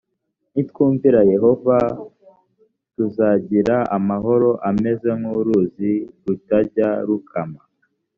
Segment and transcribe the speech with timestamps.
[0.53, 1.77] nitwumvira yehova
[2.95, 5.91] tuzagira amahoro ameze nk uruzi
[6.25, 7.61] rutajya rukama